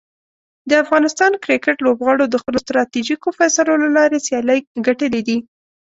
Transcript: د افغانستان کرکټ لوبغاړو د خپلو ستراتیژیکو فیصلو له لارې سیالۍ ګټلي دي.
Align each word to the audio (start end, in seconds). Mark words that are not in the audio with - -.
د 0.69 0.71
افغانستان 0.83 1.31
کرکټ 1.43 1.77
لوبغاړو 1.85 2.25
د 2.29 2.35
خپلو 2.41 2.57
ستراتیژیکو 2.65 3.27
فیصلو 3.37 3.73
له 3.83 3.89
لارې 3.97 4.19
سیالۍ 4.27 4.59
ګټلي 4.87 5.21
دي. 5.27 5.37